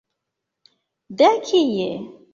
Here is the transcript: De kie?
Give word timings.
De 1.19 1.29
kie? 1.45 1.91